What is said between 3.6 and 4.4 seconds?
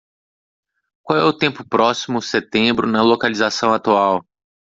atual?